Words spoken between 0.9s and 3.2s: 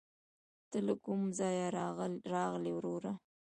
کوم ځايه راغلې؟ وروره